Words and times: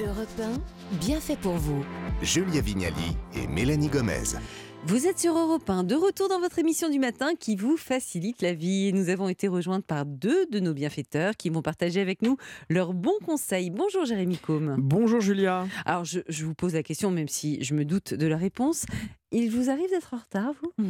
Europe 0.00 0.28
1, 0.40 0.96
bien 0.98 1.20
fait 1.20 1.36
pour 1.36 1.52
vous. 1.52 1.84
Julia 2.20 2.60
Vignali 2.60 3.16
et 3.36 3.46
Mélanie 3.46 3.88
Gomez. 3.88 4.34
Vous 4.86 5.06
êtes 5.06 5.20
sur 5.20 5.38
Europe 5.38 5.68
1, 5.68 5.84
de 5.84 5.94
retour 5.94 6.28
dans 6.28 6.40
votre 6.40 6.58
émission 6.58 6.90
du 6.90 6.98
matin 6.98 7.34
qui 7.38 7.54
vous 7.54 7.76
facilite 7.76 8.42
la 8.42 8.54
vie. 8.54 8.92
Nous 8.92 9.08
avons 9.08 9.28
été 9.28 9.46
rejointes 9.46 9.86
par 9.86 10.04
deux 10.04 10.46
de 10.46 10.58
nos 10.58 10.74
bienfaiteurs 10.74 11.36
qui 11.36 11.48
vont 11.48 11.62
partager 11.62 12.00
avec 12.00 12.22
nous 12.22 12.36
leurs 12.68 12.92
bons 12.92 13.18
conseils. 13.24 13.70
Bonjour 13.70 14.04
Jérémy 14.04 14.36
Combe. 14.36 14.74
Bonjour 14.78 15.20
Julia. 15.20 15.66
Alors 15.86 16.04
je, 16.04 16.20
je 16.28 16.44
vous 16.44 16.54
pose 16.54 16.74
la 16.74 16.82
question, 16.82 17.10
même 17.10 17.28
si 17.28 17.62
je 17.62 17.74
me 17.74 17.84
doute 17.84 18.14
de 18.14 18.26
la 18.26 18.36
réponse. 18.36 18.86
Il 19.30 19.50
vous 19.50 19.70
arrive 19.70 19.90
d'être 19.90 20.14
en 20.14 20.18
retard, 20.18 20.52
vous? 20.62 20.84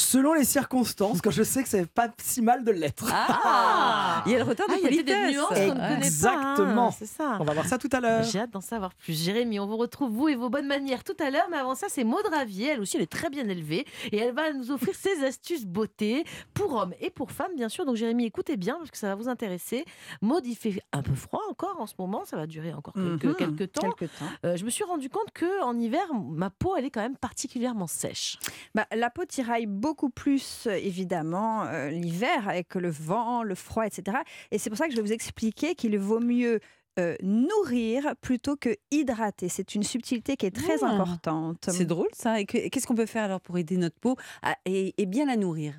Selon 0.00 0.32
les 0.32 0.44
circonstances, 0.44 1.20
quand 1.20 1.30
je 1.32 1.42
sais 1.42 1.62
que 1.62 1.68
c'est 1.68 1.86
pas 1.90 2.08
si 2.22 2.40
mal 2.40 2.64
de 2.64 2.70
l'être. 2.70 3.04
Ah 3.12 4.22
Il 4.26 4.32
y 4.32 4.34
a 4.36 4.38
le 4.38 4.44
retard 4.44 4.68
de 4.68 4.74
Ah, 4.74 4.76
il 4.78 4.84
y 4.94 5.00
a 5.00 5.02
peut-être 5.02 5.06
des 5.26 5.32
nuances 5.32 5.48
qu'on 5.48 5.54
ne 5.54 5.68
connaît 5.68 5.76
pas, 5.78 5.84
hein, 5.88 5.96
Exactement. 5.96 6.90
c'est 6.92 7.06
ça. 7.06 7.36
On 7.40 7.44
va 7.44 7.52
voir 7.52 7.66
ça 7.66 7.78
tout 7.78 7.88
à 7.92 8.00
l'heure. 8.00 8.22
J'ai 8.22 8.38
hâte 8.40 8.50
d'en 8.52 8.60
savoir 8.60 8.94
plus. 8.94 9.12
Jérémy, 9.20 9.58
on 9.60 9.66
vous 9.66 9.76
retrouve, 9.76 10.10
vous 10.12 10.28
et 10.28 10.36
vos 10.36 10.48
bonnes 10.50 10.66
manières 10.68 11.02
tout 11.04 11.16
à 11.20 11.30
l'heure. 11.30 11.46
Mais 11.50 11.56
avant 11.56 11.74
ça, 11.74 11.86
c'est 11.88 12.04
Maud 12.04 12.24
Ravier. 12.30 12.68
Elle 12.68 12.80
aussi, 12.80 12.96
elle 12.96 13.02
est 13.02 13.06
très 13.10 13.28
bien 13.28 13.48
élevée. 13.48 13.86
Et 14.12 14.18
elle 14.18 14.34
va 14.34 14.52
nous 14.52 14.70
offrir 14.70 14.94
ses 14.98 15.24
astuces 15.24 15.66
beauté 15.66 16.24
pour 16.54 16.74
hommes 16.74 16.94
et 17.00 17.10
pour 17.10 17.32
femmes, 17.32 17.54
bien 17.56 17.68
sûr. 17.68 17.84
Donc, 17.84 17.96
Jérémy, 17.96 18.24
écoutez 18.24 18.56
bien 18.56 18.76
parce 18.78 18.92
que 18.92 18.98
ça 18.98 19.08
va 19.08 19.14
vous 19.16 19.28
intéresser. 19.28 19.84
Maud, 20.22 20.46
il 20.46 20.54
fait 20.56 20.80
un 20.92 21.02
peu 21.02 21.14
froid 21.14 21.42
encore 21.50 21.80
en 21.80 21.86
ce 21.86 21.94
moment. 21.98 22.24
Ça 22.24 22.36
va 22.36 22.46
durer 22.46 22.72
encore 22.72 22.94
quelques, 22.94 23.24
Mhm. 23.24 23.34
quelques 23.34 23.72
temps. 23.72 23.90
Quelque 23.90 24.04
temps. 24.18 24.26
Euh, 24.46 24.56
je 24.56 24.64
me 24.64 24.70
suis 24.70 24.84
rendu 24.84 25.10
compte 25.10 25.32
que 25.34 25.62
en 25.64 25.76
hiver, 25.78 26.06
ma 26.14 26.50
peau, 26.50 26.76
elle 26.76 26.84
est 26.84 26.90
quand 26.90 27.00
même 27.02 27.16
particulièrement 27.16 27.88
sèche. 27.88 28.38
Bah, 28.76 28.86
la 28.94 29.10
peau 29.10 29.24
tiraille 29.24 29.66
beaucoup 29.66 29.87
plus, 29.94 30.66
euh, 30.66 30.72
évidemment, 30.74 31.64
euh, 31.64 31.90
l'hiver, 31.90 32.48
avec 32.48 32.74
le 32.74 32.90
vent, 32.90 33.42
le 33.42 33.54
froid, 33.54 33.84
etc. 33.86 34.18
Et 34.50 34.58
c'est 34.58 34.70
pour 34.70 34.78
ça 34.78 34.86
que 34.86 34.92
je 34.92 34.96
vais 34.96 35.02
vous 35.02 35.12
expliquer 35.12 35.74
qu'il 35.74 35.98
vaut 35.98 36.20
mieux 36.20 36.60
euh, 36.98 37.14
nourrir 37.22 38.14
plutôt 38.20 38.56
que 38.56 38.70
hydrater. 38.90 39.48
C'est 39.48 39.76
une 39.76 39.84
subtilité 39.84 40.36
qui 40.36 40.46
est 40.46 40.50
très 40.50 40.82
Ah. 40.82 40.86
importante. 40.88 41.68
C'est 41.70 41.84
drôle 41.84 42.08
ça. 42.12 42.40
Et 42.40 42.44
que- 42.44 42.68
qu'est-ce 42.68 42.88
qu'on 42.88 42.96
peut 42.96 43.06
faire 43.06 43.22
alors 43.22 43.40
pour 43.40 43.56
aider 43.56 43.76
notre 43.76 43.96
peau 44.00 44.16
à- 44.42 44.56
et, 44.64 44.94
et 45.00 45.06
bien 45.06 45.26
la 45.26 45.36
nourrir? 45.36 45.74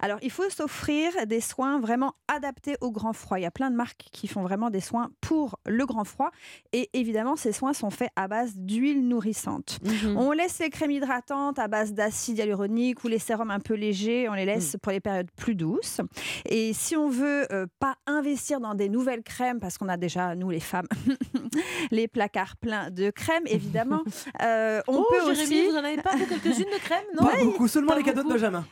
Alors, 0.00 0.18
il 0.22 0.30
faut 0.30 0.48
s'offrir 0.50 1.12
des 1.26 1.40
soins 1.40 1.80
vraiment 1.80 2.14
adaptés 2.28 2.76
au 2.80 2.90
grand 2.90 3.12
froid. 3.12 3.38
Il 3.38 3.42
y 3.42 3.46
a 3.46 3.50
plein 3.50 3.70
de 3.70 3.76
marques 3.76 4.06
qui 4.12 4.28
font 4.28 4.42
vraiment 4.42 4.70
des 4.70 4.80
soins 4.80 5.10
pour 5.20 5.58
le 5.66 5.84
grand 5.86 6.04
froid. 6.04 6.30
Et 6.72 6.90
évidemment, 6.92 7.36
ces 7.36 7.52
soins 7.52 7.72
sont 7.72 7.90
faits 7.90 8.10
à 8.16 8.28
base 8.28 8.56
d'huile 8.56 9.06
nourrissante. 9.08 9.78
Mhm. 9.84 10.16
On 10.16 10.32
laisse 10.32 10.58
les 10.58 10.70
crèmes 10.70 10.90
hydratantes 10.90 11.58
à 11.58 11.68
base 11.68 11.92
d'acide 11.92 12.38
hyaluronique 12.38 13.02
ou 13.04 13.08
les 13.08 13.18
sérums 13.18 13.50
un 13.50 13.60
peu 13.60 13.74
légers, 13.74 14.28
on 14.28 14.34
les 14.34 14.44
laisse 14.44 14.74
Mm. 14.74 14.78
pour 14.78 14.92
les 14.92 15.00
périodes 15.00 15.30
plus 15.36 15.54
douces. 15.54 16.00
Et 16.46 16.72
si 16.72 16.96
on 16.96 17.08
veut 17.08 17.46
euh, 17.52 17.66
pas 17.78 17.96
investir 18.06 18.60
dans 18.60 18.74
des 18.74 18.88
nouvelles 18.88 19.22
crèmes, 19.22 19.60
parce 19.60 19.78
qu'on 19.78 19.88
a 19.88 19.96
déjà, 19.96 20.34
nous 20.34 20.50
les 20.50 20.60
femmes, 20.60 20.86
les 21.90 22.08
placards 22.08 22.56
pleins 22.56 22.90
de 22.90 23.10
crèmes, 23.10 23.44
évidemment, 23.46 24.02
euh, 24.42 24.80
on 24.88 24.98
oh, 24.98 25.06
peut 25.10 25.34
Jérémy, 25.34 25.42
aussi... 25.42 25.66
vous 25.66 25.76
en 25.76 25.84
avez 25.84 25.96
pas 25.98 26.16
vous, 26.16 26.26
quelques-unes 26.26 26.72
de 26.72 26.80
crème 26.80 27.04
Non? 27.20 27.26
Pas 27.26 27.44
beaucoup, 27.44 27.68
seulement 27.68 27.92
pas 27.92 27.98
les 27.98 28.04
cadeaux 28.04 28.22
de. 28.22 28.28
Benjamin. 28.28 28.64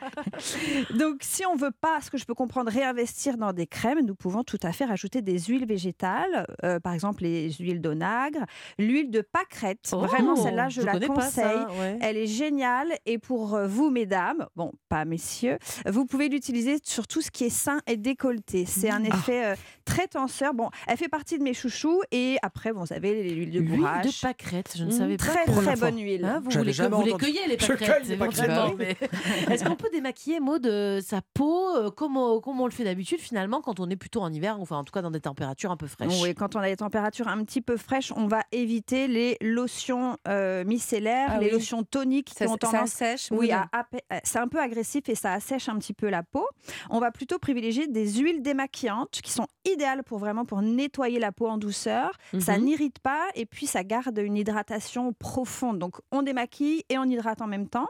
Donc, 0.96 1.18
si 1.20 1.44
on 1.46 1.56
veut 1.56 1.70
pas, 1.80 2.00
ce 2.00 2.10
que 2.10 2.18
je 2.18 2.24
peux 2.24 2.34
comprendre, 2.34 2.70
réinvestir 2.70 3.36
dans 3.36 3.52
des 3.52 3.66
crèmes, 3.66 4.00
nous 4.04 4.14
pouvons 4.14 4.42
tout 4.44 4.58
à 4.62 4.72
fait 4.72 4.84
rajouter 4.84 5.22
des 5.22 5.38
huiles 5.38 5.66
végétales, 5.66 6.46
euh, 6.64 6.80
par 6.80 6.92
exemple 6.94 7.22
les 7.22 7.50
huiles 7.52 7.80
d'onagre, 7.80 8.44
l'huile 8.78 9.10
de 9.10 9.20
pâquerette. 9.20 9.90
Vraiment, 9.92 10.34
Oh, 10.36 10.42
celle-là, 10.42 10.68
je, 10.68 10.82
la 10.82 10.98
conseille. 11.00 11.30
ça, 11.44 11.68
ouais. 11.80 11.98
Elle 12.00 12.16
est 12.16 12.26
géniale 12.26 12.88
et 13.06 13.18
pour 13.18 13.54
euh, 13.54 13.66
vous, 13.66 13.90
mesdames, 13.90 14.46
bon, 14.56 14.72
pas 14.88 15.04
messieurs, 15.04 15.58
vous 15.86 16.06
pouvez 16.06 16.28
l'utiliser 16.28 16.78
sur 16.84 17.06
tout 17.06 17.20
ce 17.20 17.30
qui 17.30 17.44
est 17.44 17.50
sein 17.50 17.80
et 17.86 17.96
décolleté. 17.96 18.64
C'est 18.66 18.90
un 18.90 19.02
effet 19.04 19.44
euh, 19.44 19.54
très 19.84 20.06
tenseur. 20.06 20.54
Bon, 20.54 20.70
elle 20.86 20.96
fait 20.96 21.08
partie 21.08 21.38
de 21.38 21.42
mes 21.42 21.54
chouchous 21.54 22.00
et 22.12 22.36
après, 22.42 22.72
bon, 22.72 22.84
vous 22.84 22.92
avez 22.92 23.22
l'huile 23.34 23.50
de 23.50 23.58
L'huile 23.60 23.78
bourrage. 23.80 24.06
de 24.06 24.20
pâquerette, 24.22 24.74
je 24.76 24.84
ne 24.84 24.88
Mmh, 24.90 24.92
savez 24.92 25.16
pas. 25.16 25.24
très 25.26 25.44
très 25.46 25.76
bonne 25.76 25.98
huile. 26.00 26.24
Hein, 26.24 26.40
vous 26.44 26.50
voulez 26.50 26.72
vous 26.72 27.04
les 27.04 27.12
cueillez 27.14 27.46
les 27.48 27.58
Je 27.58 27.66
pâquerettes, 27.66 27.98
cueille 28.02 28.08
les 28.08 28.16
pâquerettes, 28.16 28.50
éventuellement, 28.50 28.74
mais- 28.78 28.96
Est-ce 29.52 29.64
qu'on 29.64 29.76
peut 29.76 29.89
démaquiller 29.90 30.40
Maud 30.40 30.66
euh, 30.66 31.00
sa 31.00 31.20
peau 31.34 31.68
euh, 31.76 31.90
comme, 31.90 32.16
on- 32.16 32.40
comme 32.40 32.60
on 32.60 32.66
le 32.66 32.72
fait 32.72 32.84
d'habitude 32.84 33.20
finalement 33.20 33.60
quand 33.60 33.80
on 33.80 33.88
est 33.90 33.96
plutôt 33.96 34.20
en 34.20 34.32
hiver, 34.32 34.58
enfin 34.60 34.76
en 34.76 34.84
tout 34.84 34.92
cas 34.92 35.02
dans 35.02 35.10
des 35.10 35.20
températures 35.20 35.70
un 35.70 35.76
peu 35.76 35.86
fraîches 35.86 36.20
Oui, 36.22 36.34
quand 36.34 36.56
on 36.56 36.60
a 36.60 36.68
des 36.68 36.76
températures 36.76 37.28
un 37.28 37.44
petit 37.44 37.60
peu 37.60 37.76
fraîches, 37.76 38.12
on 38.16 38.26
va 38.26 38.42
éviter 38.52 39.08
les 39.08 39.36
lotions 39.40 40.16
euh, 40.28 40.64
micellaires, 40.64 41.30
Ah 41.32 41.38
les 41.38 41.46
oui. 41.46 41.52
lotions 41.52 41.82
toniques 41.84 42.30
Ça, 42.30 42.44
qui 42.46 42.50
ont 42.50 42.54
ça 42.54 42.58
tendance 42.58 42.82
assèche 42.94 43.28
Oui, 43.30 43.50
c'est 44.24 44.38
un 44.38 44.48
peu 44.48 44.60
agressif 44.60 45.08
et 45.08 45.14
ça 45.14 45.32
assèche 45.32 45.68
un 45.68 45.78
petit 45.78 45.94
peu 45.94 46.08
la 46.08 46.22
peau. 46.22 46.46
On 46.90 47.00
va 47.00 47.10
plutôt 47.10 47.38
privilégier 47.38 47.86
des 47.86 48.12
huiles 48.14 48.42
démaquillantes 48.42 49.20
qui 49.22 49.32
sont 49.32 49.46
idéales 49.70 50.02
pour 50.04 50.18
vraiment 50.18 50.44
pour 50.44 50.62
nettoyer 50.62 51.18
la 51.18 51.32
peau 51.32 51.46
en 51.48 51.58
douceur. 51.58 52.12
Ça 52.38 52.56
Mhm. 52.58 52.64
n'irrite 52.64 52.98
pas 53.00 53.24
et 53.34 53.46
puis 53.46 53.66
ça 53.66 53.84
garde 53.84 54.18
une 54.18 54.36
hydratation 54.36 55.12
profonde. 55.12 55.78
Donc 55.78 55.96
on 56.12 56.22
démaquille 56.22 56.82
et 56.88 56.98
on 56.98 57.04
hydrate 57.04 57.42
en 57.42 57.46
même 57.46 57.68
temps. 57.68 57.88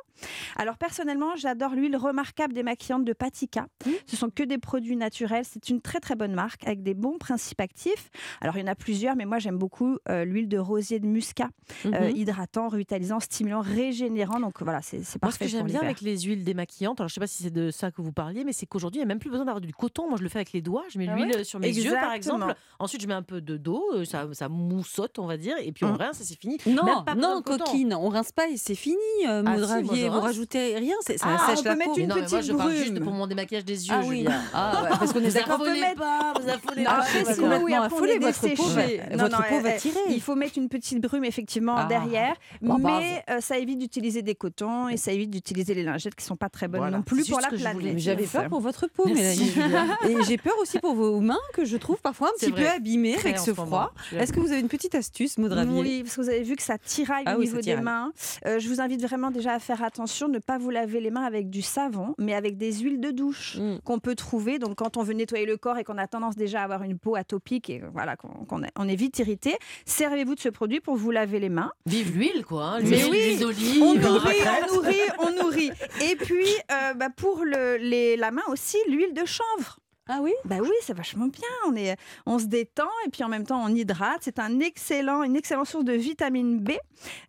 Alors 0.56 0.76
personnellement, 0.78 1.36
j'adore 1.36 1.70
l'huile 1.74 1.89
remarquable 1.96 2.54
démaquillante 2.54 3.04
de 3.04 3.12
Patika. 3.12 3.66
Ce 4.06 4.16
sont 4.16 4.30
que 4.30 4.42
des 4.42 4.58
produits 4.58 4.96
naturels. 4.96 5.44
C'est 5.44 5.68
une 5.68 5.80
très 5.80 6.00
très 6.00 6.14
bonne 6.16 6.34
marque 6.34 6.66
avec 6.66 6.82
des 6.82 6.94
bons 6.94 7.18
principes 7.18 7.60
actifs. 7.60 8.10
Alors 8.40 8.56
il 8.56 8.60
y 8.60 8.64
en 8.64 8.66
a 8.72 8.74
plusieurs, 8.74 9.16
mais 9.16 9.24
moi 9.24 9.38
j'aime 9.38 9.58
beaucoup 9.58 9.98
euh, 10.08 10.24
l'huile 10.24 10.48
de 10.48 10.58
rosier 10.58 10.98
de 11.00 11.06
muscat, 11.06 11.48
euh, 11.86 12.10
Mhm. 12.10 12.16
hydratant, 12.16 12.68
revitalisant, 12.68 13.20
stimulant, 13.20 13.60
régénérant. 13.60 14.40
Donc 14.40 14.62
voilà, 14.62 14.80
c'est 14.82 15.02
c'est 15.02 15.22
Moi, 15.22 15.30
ce 15.32 15.38
parfait. 15.38 15.44
que 15.46 15.50
j'aime 15.50 15.66
bien 15.66 15.80
avec 15.80 16.00
les 16.00 16.18
huiles 16.20 16.44
démaquillantes, 16.44 17.00
alors 17.00 17.08
je 17.08 17.14
sais 17.14 17.20
pas 17.20 17.26
si 17.26 17.42
c'est 17.42 17.50
de 17.50 17.70
ça 17.70 17.90
que 17.90 18.00
vous 18.02 18.12
parliez, 18.12 18.44
mais 18.44 18.52
c'est 18.52 18.66
qu'aujourd'hui, 18.66 18.98
il 18.98 19.02
n'y 19.02 19.04
a 19.04 19.08
même 19.08 19.18
plus 19.18 19.30
besoin 19.30 19.44
d'avoir 19.46 19.60
du 19.60 19.72
coton. 19.72 20.08
Moi, 20.08 20.18
je 20.18 20.22
le 20.22 20.28
fais 20.28 20.38
avec 20.38 20.52
les 20.52 20.62
doigts. 20.62 20.84
Je 20.90 20.98
mets 20.98 21.08
Ah 21.08 21.16
l'huile 21.16 21.44
sur 21.44 21.58
mes 21.60 21.68
yeux, 21.68 21.92
par 21.92 22.12
exemple. 22.12 22.54
Ensuite, 22.78 23.02
je 23.02 23.06
mets 23.06 23.14
un 23.14 23.22
peu 23.22 23.40
de 23.40 23.56
d'eau, 23.56 23.84
ça, 24.04 24.26
ça 24.32 24.48
moussote, 24.48 25.18
on 25.18 25.26
va 25.26 25.36
dire, 25.36 25.56
et 25.62 25.72
puis 25.72 25.84
on 25.84 25.92
Mm. 25.92 25.96
rince 25.96 26.20
et 26.20 26.24
c'est 26.24 26.38
fini. 26.38 26.58
Non, 26.66 26.84
Même 26.84 27.04
pas 27.04 27.14
besoin 27.14 27.34
non, 27.36 27.42
coquine, 27.42 27.94
on 27.94 28.08
rince 28.08 28.32
pas 28.32 28.48
et 28.48 28.56
c'est 28.56 28.74
fini, 28.74 28.96
euh, 29.26 29.42
Ah 29.46 29.56
si. 29.56 30.08
Vous 30.08 30.20
rajoutez 30.20 30.76
rien, 30.76 30.94
c'est- 31.00 31.18
ça 31.18 31.26
Ah, 31.28 31.54
peut 31.56 31.62
la 31.64 31.74
mettre 31.80 31.98
une 31.98 32.06
Mais 32.06 32.06
non, 32.06 32.14
mais 32.16 32.20
moi, 32.22 32.38
petite 32.38 32.50
je 32.52 32.56
parle 32.56 32.70
juste 32.72 32.92
brume. 32.92 33.04
pour 33.04 33.12
mon 33.12 33.26
démaquillage 33.26 33.64
des 33.64 33.88
yeux, 33.88 33.94
Ah 33.96 34.02
oui, 34.06 34.18
Julia. 34.18 34.32
ah, 34.54 34.82
ouais, 34.84 34.88
parce 34.98 35.12
qu'on 35.12 35.20
est 35.20 35.28
Vous 35.28 35.34
d'accord. 35.34 35.60
affolez 35.60 35.80
mettre- 35.80 35.94
pas, 36.00 36.32
vous 36.40 36.48
affolez 36.48 36.82
Non, 36.82 36.90
pas. 36.90 36.96
après, 36.98 37.22
grave. 37.22 37.36
complètement 37.40 37.82
après, 37.82 38.16
on 38.16 38.20
votre 38.20 38.54
peau 38.56 38.62
va- 38.68 38.82
Non, 39.16 39.22
votre 39.24 39.40
non, 39.40 39.44
peau 39.48 39.60
va 39.60 39.72
tirer. 39.72 40.00
Il 40.10 40.20
faut 40.20 40.34
mettre 40.36 40.58
une 40.58 40.68
petite 40.68 41.00
brume 41.00 41.24
effectivement 41.24 41.74
Ah. 41.76 41.84
derrière, 41.86 42.34
mais 42.62 43.24
euh, 43.30 43.40
ça 43.40 43.58
évite 43.58 43.78
d'utiliser 43.78 44.22
des 44.22 44.34
cotons 44.34 44.88
et 44.88 44.96
ça 44.96 45.12
évite 45.12 45.30
d'utiliser 45.30 45.74
les 45.74 45.82
lingettes 45.82 46.14
qui 46.14 46.24
sont 46.24 46.36
pas 46.36 46.48
très 46.48 46.68
bonnes 46.68 46.80
Voilà. 46.80 46.96
non 46.98 47.02
plus 47.02 47.26
pour 47.28 47.40
juste 47.40 47.50
la 47.62 47.70
planète. 47.72 47.94
Mais 47.94 47.98
J'avais 47.98 48.24
peur 48.26 48.48
pour 48.48 48.60
votre 48.60 48.86
peau, 48.86 49.06
Mélanie. 49.06 49.52
Et 50.08 50.16
j'ai 50.26 50.36
peur 50.38 50.54
aussi 50.60 50.78
pour 50.78 50.94
vos 50.94 51.20
mains 51.20 51.38
que 51.54 51.64
je 51.64 51.76
trouve 51.76 52.00
parfois 52.00 52.28
un 52.28 52.32
petit 52.38 52.52
peu 52.52 52.66
abîmées 52.68 53.16
avec 53.16 53.38
ce 53.38 53.52
froid. 53.54 53.92
Est-ce 54.16 54.32
que 54.32 54.40
vous 54.40 54.50
avez 54.52 54.60
une 54.60 54.68
petite 54.68 54.94
astuce, 54.94 55.38
Maud 55.38 55.52
Oui, 55.70 56.02
parce 56.02 56.16
que 56.16 56.20
vous 56.22 56.28
avez 56.28 56.42
vu 56.42 56.56
que 56.56 56.62
ça 56.62 56.78
tiraille 56.78 57.24
Ah 57.26 57.36
au 57.36 57.40
oui, 57.40 57.46
niveau 57.46 57.60
des 57.60 57.76
mains. 57.76 58.12
Euh, 58.46 58.58
je 58.58 58.68
vous 58.68 58.80
invite 58.80 59.02
vraiment 59.02 59.30
déjà 59.30 59.52
à 59.52 59.58
faire 59.58 59.82
attention, 59.82 60.28
ne 60.28 60.38
pas 60.38 60.58
vous 60.58 60.70
laver 60.70 61.00
les 61.00 61.10
mains 61.10 61.24
avec 61.24 61.50
du 61.50 61.62
savon, 61.70 62.14
mais 62.18 62.34
avec 62.34 62.56
des 62.56 62.72
huiles 62.80 63.00
de 63.00 63.10
douche 63.10 63.56
Mm. 63.58 63.78
qu'on 63.84 63.98
peut 63.98 64.14
trouver. 64.14 64.58
Donc 64.58 64.76
quand 64.76 64.96
on 64.96 65.02
veut 65.02 65.14
nettoyer 65.14 65.46
le 65.46 65.56
corps 65.56 65.78
et 65.78 65.84
qu'on 65.84 65.98
a 65.98 66.06
tendance 66.06 66.36
déjà 66.36 66.60
à 66.60 66.64
avoir 66.64 66.82
une 66.82 66.98
peau 66.98 67.14
atopique 67.16 67.68
et 67.70 67.82
voilà 67.92 68.16
qu'on 68.16 68.62
est, 68.62 68.70
on 68.76 68.88
est 68.88 68.94
vite 68.96 69.18
irrité, 69.18 69.56
servez-vous 69.84 70.34
de 70.34 70.40
ce 70.40 70.48
produit 70.48 70.80
pour 70.80 70.96
vous 70.96 71.10
laver 71.10 71.40
les 71.40 71.48
mains. 71.48 71.72
Vive 71.86 72.16
l'huile, 72.16 72.44
quoi. 72.46 72.64
hein, 72.64 72.78
Mais 72.82 73.04
oui, 73.04 73.10
l'huile 73.28 73.38
d'olive. 73.40 73.82
On 73.82 73.96
euh, 73.96 74.00
nourrit, 74.00 74.36
on 74.68 74.74
nourrit, 74.74 75.00
on 75.18 75.42
nourrit. 75.42 75.70
Et 76.10 76.16
puis, 76.16 76.46
euh, 76.70 76.94
bah, 76.94 77.08
pour 77.14 77.44
le, 77.44 77.76
les, 77.78 78.16
la 78.16 78.30
main 78.30 78.42
aussi, 78.48 78.76
l'huile 78.88 79.12
de 79.14 79.24
chanvre. 79.24 79.78
Ah 80.12 80.18
oui? 80.22 80.32
Bah 80.44 80.56
oui, 80.60 80.68
c'est 80.82 80.92
vachement 80.96 81.26
bien. 81.28 81.48
On, 81.68 81.74
est, 81.76 81.96
on 82.26 82.38
se 82.38 82.46
détend 82.46 82.88
et 83.06 83.10
puis 83.10 83.22
en 83.24 83.28
même 83.28 83.44
temps 83.46 83.62
on 83.64 83.68
hydrate. 83.74 84.18
C'est 84.22 84.38
un 84.38 84.58
excellent, 84.60 85.22
une 85.22 85.36
excellente 85.36 85.66
source 85.68 85.84
de 85.84 85.92
vitamine 85.92 86.58
B, 86.58 86.72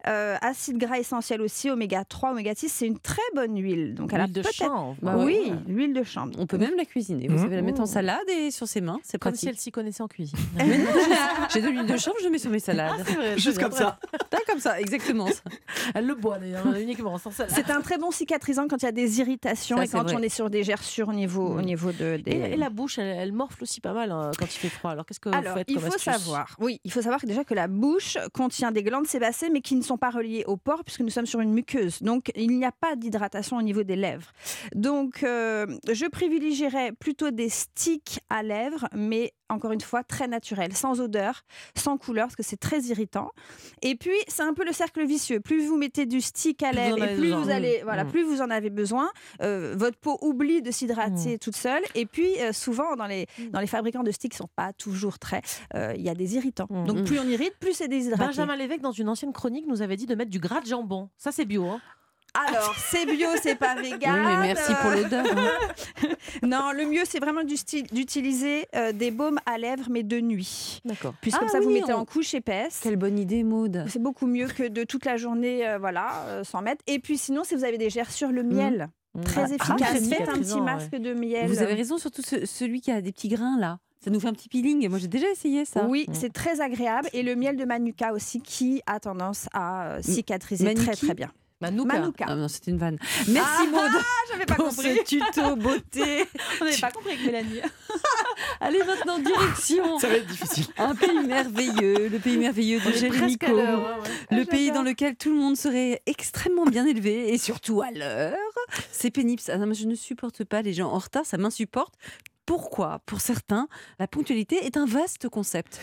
euh, 0.07 0.35
acide 0.41 0.77
gras 0.77 0.97
essentiel 0.97 1.41
aussi, 1.41 1.69
oméga 1.69 2.03
3, 2.03 2.31
oméga 2.31 2.53
6. 2.55 2.69
C'est 2.69 2.87
une 2.87 2.99
très 2.99 3.21
bonne 3.35 3.55
huile. 3.61 3.93
Donc 3.93 4.13
elle 4.13 4.21
a 4.21 4.25
L'huile 4.25 4.33
de 4.33 4.43
chanvre. 4.51 4.95
Bah 5.01 5.15
ouais. 5.17 5.23
oui, 5.25 5.51
l'huile 5.67 5.93
de 5.93 6.03
chanvre. 6.03 6.31
On 6.39 6.47
peut 6.47 6.57
même 6.57 6.75
la 6.75 6.85
cuisiner. 6.85 7.27
Vous 7.27 7.35
Mhm. 7.35 7.41
savez 7.43 7.55
la 7.57 7.61
mettre 7.61 7.81
en 7.81 7.83
Oh. 7.83 7.87
salade 7.87 8.27
et 8.29 8.49
sur 8.51 8.67
ses 8.67 8.81
mains. 8.81 8.99
C'est 9.03 9.17
Comme 9.19 9.31
pratique. 9.33 9.41
si 9.41 9.49
elle 9.49 9.57
s'y 9.57 9.71
connaissait 9.71 10.01
en 10.03 10.07
cuisine. 10.07 10.37
J'ai- 11.53 11.61
de 11.61 11.67
l'huile 11.67 11.85
de 11.85 11.97
chanvre, 11.97 12.17
je 12.23 12.27
mets 12.29 12.37
sur 12.39 12.49
mes 12.49 12.59
salades. 12.59 13.03
c'est 13.05 13.13
vrai, 13.13 13.37
Juste 13.37 13.59
comme 13.59 13.69
bien, 13.69 13.77
ça. 13.77 13.99
Ah, 14.33 14.37
comme 14.47 14.59
ça, 14.59 14.79
exactement. 14.79 15.27
ça. 15.27 15.41
Elle 15.93 16.07
le 16.07 16.15
boit 16.15 16.39
d'ailleurs, 16.39 16.65
uniquement 16.79 17.17
sans 17.17 17.29
salade. 17.31 17.53
C'est 17.55 17.69
un 17.69 17.81
très 17.81 17.97
bon 17.97 18.09
cicatrisant 18.11 18.67
quand 18.67 18.77
il 18.81 18.85
y 18.85 18.89
a 18.89 18.91
des 18.91 19.19
irritations 19.19 19.77
Ça, 19.77 19.83
et 19.83 19.87
quand 19.87 20.03
vrai. 20.03 20.15
on 20.17 20.21
est 20.21 20.29
sur 20.29 20.49
des 20.49 20.63
gerçures 20.63 21.09
au 21.09 21.13
niveau, 21.13 21.45
au 21.47 21.59
Mm. 21.61 21.65
niveau 21.65 21.91
de, 21.91 22.17
des... 22.17 22.31
Et, 22.31 22.53
et 22.53 22.57
la 22.57 22.69
bouche, 22.71 22.97
elle, 22.97 23.17
elle 23.17 23.33
morfle 23.33 23.63
aussi 23.63 23.81
pas 23.81 23.93
mal 23.93 24.11
hein, 24.11 24.31
quand 24.37 24.45
il 24.45 24.57
fait 24.57 24.69
froid. 24.69 24.91
Alors 24.91 25.05
qu'est-ce 25.05 25.19
que 25.19 25.29
vous 25.29 25.35
Alors, 25.35 25.57
faites 25.57 25.69
il 25.69 25.75
comme 25.75 25.83
faut 25.83 25.95
astuce 25.95 26.13
savoir, 26.13 26.55
oui, 26.59 26.79
il 26.83 26.91
faut 26.91 27.01
savoir 27.01 27.21
que 27.21 27.25
déjà 27.25 27.43
que 27.43 27.53
la 27.53 27.67
bouche 27.67 28.17
contient 28.33 28.71
des 28.71 28.83
glandes 28.83 29.07
sébacées, 29.07 29.49
mais 29.49 29.61
qui 29.61 29.75
ne 29.75 29.81
sont 29.81 29.97
pas 29.97 30.09
reliées 30.09 30.43
au 30.47 30.57
pores 30.57 30.83
puisque 30.83 31.01
nous 31.01 31.09
sommes 31.09 31.25
sur 31.25 31.39
une 31.39 31.53
muqueuse. 31.53 32.01
Donc, 32.01 32.31
il 32.35 32.57
n'y 32.57 32.65
a 32.65 32.71
pas 32.71 32.95
d'hydratation 32.95 33.57
au 33.57 33.61
niveau 33.61 33.83
des 33.83 33.95
lèvres. 33.95 34.31
Donc, 34.75 35.23
euh, 35.23 35.65
je 35.91 36.05
privilégierais 36.05 36.91
plutôt 36.91 37.31
des 37.31 37.49
sticks 37.49 38.19
à 38.29 38.43
lèvres, 38.43 38.87
mais 38.93 39.33
encore 39.51 39.71
une 39.71 39.81
fois, 39.81 40.03
très 40.03 40.27
naturels, 40.27 40.73
sans 40.73 41.01
odeur, 41.01 41.43
sans 41.75 41.97
couleur, 41.97 42.27
parce 42.27 42.35
que 42.35 42.43
c'est 42.43 42.59
très 42.59 42.81
irritant. 42.83 43.31
Et 43.81 43.95
puis, 43.95 44.15
c'est 44.27 44.43
un 44.43 44.53
peu 44.53 44.65
le 44.65 44.71
cercle 44.71 45.05
vicieux. 45.05 45.39
Plus 45.39 45.65
vous 45.65 45.77
mettez 45.77 46.05
du 46.05 46.21
stick 46.21 46.63
à 46.63 46.71
lèvres 46.71 47.03
et 47.03 47.15
plus 47.15 47.31
vous 47.31 47.49
allez, 47.49 47.81
voilà, 47.83 48.05
plus 48.05 48.23
vous 48.23 48.41
en 48.41 48.49
avez 48.49 48.69
besoin, 48.69 49.09
euh, 49.41 49.75
votre 49.77 49.97
peau 49.97 50.17
oublie 50.21 50.61
de 50.61 50.71
s'hydrater 50.71 51.37
toute 51.37 51.55
seule. 51.55 51.83
Et 51.95 52.05
puis, 52.05 52.39
euh, 52.39 52.51
souvent 52.61 52.95
dans 52.95 53.07
les, 53.07 53.27
dans 53.51 53.59
les 53.59 53.67
fabricants 53.67 54.03
de 54.03 54.11
sticks 54.11 54.31
qui 54.31 54.37
sont 54.37 54.49
pas 54.55 54.71
toujours 54.73 55.19
très. 55.19 55.41
euh, 55.75 55.93
Il 55.95 56.01
y 56.01 56.09
a 56.09 56.15
des 56.15 56.35
irritants. 56.35 56.67
Mm. 56.69 56.85
Donc 56.85 57.03
plus 57.05 57.19
on 57.19 57.23
irrite, 57.27 57.53
plus 57.59 57.73
c'est 57.73 57.87
déshydraté. 57.87 58.25
Benjamin 58.27 58.55
Lévesque, 58.55 58.81
dans 58.81 58.91
une 58.91 59.09
ancienne 59.09 59.33
chronique, 59.33 59.65
nous 59.67 59.81
avait 59.81 59.97
dit 59.97 60.05
de 60.05 60.15
mettre 60.15 60.31
du 60.31 60.39
gras 60.39 60.61
de 60.61 60.67
jambon. 60.67 61.09
Ça, 61.17 61.31
c'est 61.31 61.45
bio. 61.45 61.65
Hein. 61.67 61.81
Alors, 62.47 62.73
c'est 62.77 63.05
bio, 63.05 63.27
c'est 63.41 63.55
pas 63.55 63.75
vegan. 63.75 64.13
Oui, 64.15 64.21
mais 64.25 64.37
merci 64.53 64.71
pour 64.81 64.91
l'odeur. 64.91 65.25
hein. 65.37 66.07
Non, 66.43 66.71
le 66.71 66.85
mieux, 66.85 67.01
c'est 67.05 67.19
vraiment 67.19 67.43
d'utiliser 67.43 68.67
euh, 68.73 68.93
des 68.93 69.11
baumes 69.11 69.39
à 69.45 69.57
lèvres, 69.57 69.87
mais 69.89 70.03
de 70.03 70.19
nuit. 70.21 70.79
D'accord. 70.85 71.13
Puisque 71.21 71.39
comme 71.39 71.47
Ah 71.49 71.51
ça, 71.51 71.59
vous 71.59 71.69
mettez 71.69 71.91
on- 71.93 71.97
en 71.99 72.05
couche 72.05 72.33
épaisse. 72.33 72.79
Quelle 72.83 72.95
bonne 72.95 73.19
idée, 73.19 73.43
Maude. 73.43 73.83
C'est 73.89 74.01
beaucoup 74.01 74.27
mieux 74.27 74.47
que 74.47 74.67
de 74.67 74.85
toute 74.85 75.03
la 75.05 75.17
journée, 75.17 75.67
euh, 75.67 75.77
voilà, 75.77 76.23
euh, 76.27 76.43
sans 76.45 76.61
mettre. 76.61 76.81
Et 76.87 76.99
puis 76.99 77.17
sinon, 77.17 77.43
si 77.43 77.53
vous 77.55 77.65
avez 77.65 77.77
des 77.77 77.89
gerçures, 77.89 78.31
le 78.31 78.43
miel, 78.43 78.87
très 79.25 79.41
Ah, 79.43 79.55
efficace. 79.55 79.77
très 79.77 79.99
Faites 80.01 80.29
un 80.29 80.39
petit 80.39 80.61
masque 80.61 80.91
de 80.95 81.13
miel. 81.13 81.47
Vous 81.47 81.61
avez 81.61 81.73
raison, 81.73 81.97
surtout 81.97 82.21
ce- 82.21 82.45
celui 82.45 82.81
qui 82.81 82.91
a 82.91 83.01
des 83.01 83.11
petits 83.11 83.27
grains 83.29 83.57
là. 83.59 83.79
Ça 84.03 84.09
nous 84.09 84.19
fait 84.19 84.27
un 84.29 84.33
petit 84.33 84.49
peeling. 84.49 84.87
Moi, 84.89 84.97
j'ai 84.97 85.07
déjà 85.07 85.29
essayé 85.29 85.63
ça. 85.63 85.85
Oui, 85.87 86.05
Mm. 86.07 86.13
c'est 86.15 86.33
très 86.33 86.59
agréable. 86.59 87.07
Et 87.13 87.21
le 87.21 87.35
miel 87.35 87.55
de 87.55 87.65
Manuka 87.65 88.13
aussi, 88.13 88.41
qui 88.41 88.81
a 88.87 88.99
tendance 88.99 89.47
à 89.53 89.85
euh, 89.97 90.01
cicatriser 90.01 90.63
Manuki 90.63 90.85
très 90.85 90.95
très 90.95 91.13
bien. 91.13 91.31
Manouka. 91.61 91.99
Manuka. 91.99 92.25
Ah 92.27 92.35
non, 92.35 92.47
c'était 92.47 92.71
une 92.71 92.79
vanne. 92.79 92.97
Merci 93.27 93.67
Maude 93.67 93.91
j'avais 94.31 94.45
pour 94.47 94.71
ce 94.71 95.03
tuto 95.03 95.55
beauté. 95.55 96.25
On 96.61 96.65
n'avait 96.65 96.77
pas 96.81 96.89
compris 96.89 97.11
avec 97.11 97.23
Mélanie. 97.23 97.61
Allez 98.61 98.83
maintenant 98.83 99.17
direction 99.17 99.97
Ça 99.97 100.07
va 100.07 100.17
être 100.17 100.27
difficile. 100.27 100.65
un 100.77 100.93
pays 100.93 101.19
merveilleux, 101.25 102.09
le 102.09 102.19
pays 102.19 102.37
merveilleux 102.37 102.79
de 102.79 102.91
Jérémy 102.91 103.35
ouais, 103.41 103.53
ouais. 103.53 103.77
Le 104.29 104.45
pays 104.45 104.71
dans 104.71 104.83
lequel 104.83 105.15
tout 105.15 105.31
le 105.31 105.35
monde 105.35 105.57
serait 105.57 106.01
extrêmement 106.05 106.65
bien 106.65 106.85
élevé 106.85 107.33
et 107.33 107.37
surtout 107.39 107.81
à 107.81 107.89
l'heure. 107.89 108.35
C'est 108.91 109.09
pénible. 109.09 109.41
ça. 109.41 109.53
Ah 109.55 109.57
non, 109.57 109.65
mais 109.65 109.73
je 109.73 109.87
ne 109.87 109.95
supporte 109.95 110.43
pas 110.43 110.61
les 110.61 110.73
gens 110.73 110.91
en 110.91 110.99
retard, 110.99 111.25
ça 111.25 111.37
m'insupporte. 111.37 111.95
Pourquoi 112.45 112.99
Pour 113.05 113.21
certains, 113.21 113.67
la 113.99 114.07
ponctualité 114.07 114.65
est 114.65 114.75
un 114.77 114.85
vaste 114.85 115.29
concept. 115.29 115.79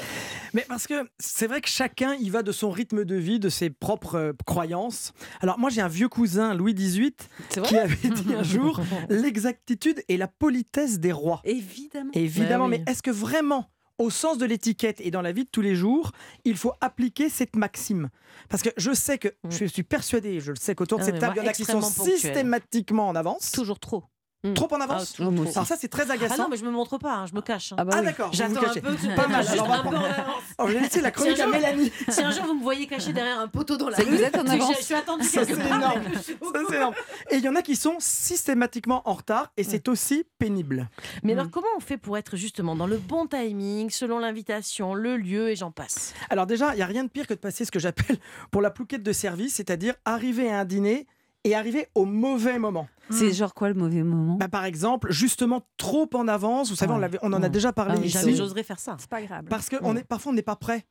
Mais 0.55 0.65
parce 0.69 0.87
que 0.87 1.09
c'est 1.19 1.47
vrai 1.47 1.61
que 1.61 1.69
chacun 1.69 2.15
y 2.15 2.31
va 2.31 2.43
de 2.43 2.53
son 2.53 2.71
rythme 2.71 3.05
de 3.05 3.15
vie, 3.17 3.39
de 3.39 3.49
ses 3.49 3.71
propres 3.71 4.15
euh, 4.17 4.33
croyances. 4.47 5.13
Alors 5.41 5.59
moi 5.59 5.71
j'ai 5.71 5.81
un 5.81 5.89
vieux 5.89 6.09
cousin, 6.09 6.55
Louis 6.55 6.75
XVIII, 6.75 7.15
qui 7.51 7.77
avait 7.77 8.09
dit 8.09 8.35
un 8.35 8.43
jour 8.43 8.81
l'exactitude 9.09 10.03
et 10.09 10.17
la 10.17 10.29
politesse 10.29 10.99
des 10.99 11.13
rois. 11.13 11.41
Évidemment. 11.45 12.11
Évidemment, 12.15 12.69
Bah 12.69 12.77
oui. 12.77 12.83
mais 12.85 12.93
est-ce 12.93 13.03
que 13.03 13.11
vraiment, 13.11 13.67
au 13.99 14.11
sens 14.11 14.39
de 14.39 14.45
l'étiquette 14.47 15.01
et 15.01 15.11
dans 15.11 15.23
la 15.23 15.33
vie 15.33 15.45
de 15.45 15.51
tous 15.51 15.61
les 15.63 15.75
jours, 15.75 16.13
il 16.45 16.57
faut 16.57 16.73
appliquer 16.81 17.29
cette 17.29 17.57
maxime? 17.57 18.11
Parce 18.49 18.63
que 18.63 18.71
je 18.77 18.93
sais 18.93 19.19
que, 19.19 19.29
je 19.49 19.65
suis 19.65 19.83
persuadé, 19.83 20.41
je 20.41 20.53
le 20.53 20.57
sais 20.57 20.75
qu'autour 20.75 20.99
de 20.99 21.03
Ah, 21.03 21.07
cette 21.07 21.19
table, 21.19 21.35
il 21.37 21.43
y 21.43 21.47
en 21.47 21.51
a 21.51 21.53
qui 21.53 21.65
sont 21.65 21.81
systématiquement 21.83 23.09
en 23.09 23.17
avance. 23.17 23.53
Toujours 23.53 23.79
trop. 23.81 24.05
Trop 24.55 24.73
en 24.73 24.81
avance 24.81 25.15
Ah, 25.19 25.25
trop. 25.25 25.33
Alors 25.43 25.67
ça, 25.67 25.77
c'est 25.77 25.89
très 25.89 26.05
Ah 26.11 26.13
agaçant. 26.15 26.45
non, 26.45 26.49
mais 26.49 26.57
je 26.57 26.65
me 26.65 26.71
montre 26.71 26.97
pas, 26.97 27.13
hein, 27.13 27.27
je 27.27 27.35
me 27.35 27.41
cache. 27.41 27.73
hein. 27.73 27.77
Ah 27.79 27.85
bah 27.85 27.93
Ah 27.97 27.99
oui. 27.99 28.05
d'accord, 28.07 28.27
vous 28.27 28.33
vous 28.33 28.39
J'attends 28.39 28.71
un 28.71 28.75
peu, 28.75 28.95
tu 28.97 29.09
Pas 29.09 29.25
peux 29.25 29.33
mal, 29.33 29.41
juste 29.43 29.53
alors 29.55 29.67
on 29.67 29.69
va 29.69 29.75
un 29.75 29.83
peu 29.83 29.89
prendre- 29.91 29.99
en 29.99 30.05
avance. 30.05 30.43
Oh, 30.59 30.65
je 30.69 30.73
vais 30.75 30.81
laisser 30.81 31.01
la 31.01 31.11
chronique 31.11 31.37
Si 31.37 31.43
un 31.43 31.45
à 31.47 31.49
jour- 31.49 31.61
Mélanie. 31.61 31.93
Si 32.09 32.23
un 32.23 32.31
jour 32.31 32.45
vous 32.47 32.55
me 32.55 32.63
voyez 32.63 32.87
caché 32.87 33.13
derrière 33.13 33.41
un 33.41 33.49
poteau 33.49 33.77
dans 33.77 33.89
la 33.89 33.97
rue, 33.97 34.05
vous 34.05 34.23
êtes 34.23 34.37
en 34.39 34.47
avance. 34.47 34.77
je- 34.79 34.85
suis 34.85 34.95
attendue 34.95 35.25
Ça, 35.25 35.45
quelque 35.45 35.61
c'est 35.61 35.69
part, 35.69 35.79
énorme. 35.79 36.03
Ça, 36.15 36.61
c'est 36.69 36.77
énorme. 36.77 36.95
Et 37.31 37.37
il 37.37 37.43
y 37.45 37.49
en 37.49 37.57
a 37.57 37.63
qui 37.63 37.75
sont 37.75 37.97
systématiquement 37.99 39.03
en 39.09 39.15
retard 39.15 39.51
et 39.57 39.65
c'est 39.65 39.89
aussi 39.89 40.25
pénible. 40.39 40.89
Mais 41.25 41.33
alors, 41.33 41.51
comment 41.51 41.67
on 41.77 41.81
fait 41.81 41.97
pour 41.99 42.17
être 42.17 42.37
justement 42.37 42.77
dans 42.77 42.87
le 42.87 42.99
bon 42.99 43.27
timing, 43.27 43.91
selon 43.91 44.21
l'invitation, 44.21 44.95
le 44.95 45.17
lieu 45.17 45.49
et 45.51 45.57
j'en 45.57 45.73
passe? 45.73 46.15
Alors 46.31 46.47
déjà, 46.47 46.75
il 46.75 46.77
n'y 46.77 46.83
a 46.83 46.87
rien 46.87 47.03
de 47.05 47.09
pire 47.11 47.27
que 47.27 47.35
de 47.35 47.39
passer 47.41 47.65
ce 47.65 47.73
que 47.73 47.81
j'appelle 47.81 48.19
pour 48.53 48.63
la 48.63 48.71
plouquette 48.71 49.03
de 49.03 49.13
service, 49.13 49.55
c'est-à-dire 49.57 49.95
arriver 50.05 50.49
à 50.51 50.61
un 50.61 50.65
dîner 50.65 51.07
et 51.45 51.55
arriver 51.55 51.87
au 51.95 52.05
mauvais 52.05 52.59
moment. 52.59 52.89
C'est 53.11 53.33
genre 53.33 53.55
quoi 53.55 53.69
le 53.69 53.75
mauvais 53.75 54.03
moment? 54.03 54.35
Bah, 54.35 54.49
par 54.49 54.65
exemple, 54.67 55.11
justement 55.11 55.63
trop 55.79 56.09
en 56.15 56.29
avance. 56.29 56.69
Vous 56.69 56.77
savez, 56.77 56.93
on, 56.93 56.97
Ouais. 56.97 57.01
l'avait- 57.03 57.19
on 57.23 57.33
en 57.33 57.43
a 57.43 57.49
déjà 57.49 57.73
parlé 57.73 57.95
Ah 58.15 58.21
oui, 58.25 58.35
j'oserais 58.37 58.63
faire 58.65 58.79
ça. 58.79 58.97
C'est 58.99 59.09
pas 59.09 59.23
grave. 59.23 59.45
Parce 59.49 59.69
que 59.71 59.77
on 59.83 59.97
est, 59.97 60.05
parfois, 60.05 60.33
on 60.33 60.35
n'est 60.35 60.43
pas 60.43 60.57
prêt. 60.57 60.85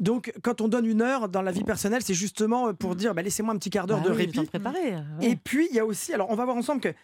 Donc, 0.00 0.32
quand 0.42 0.60
on 0.62 0.68
donne 0.68 0.86
une 0.86 1.02
heure 1.02 1.28
dans 1.28 1.42
la 1.42 1.52
vie 1.52 1.64
personnelle, 1.64 2.00
c'est 2.02 2.14
justement 2.14 2.72
pour 2.72 2.96
dire 2.96 3.14
bah, 3.14 3.20
laissez-moi 3.22 3.52
un 3.52 3.58
petit 3.58 3.68
quart 3.70 3.86
d'heure 3.86 4.00
Bah 4.00 4.06
de 4.08 4.12
oui, 4.12 4.16
répit. 4.18 4.44
préparer. 4.46 4.92
ouais. 4.94 5.02
Et 5.30 5.36
puis, 5.36 5.68
il 5.70 5.76
y 5.76 5.80
a 5.80 5.84
aussi, 5.84 6.14
alors 6.14 6.30
on 6.30 6.34
va 6.36 6.44
voir 6.46 6.56
ensemble 6.56 6.80
que 6.80 6.94